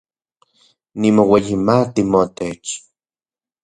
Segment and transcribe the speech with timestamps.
[0.99, 2.65] Nimoueyimati motech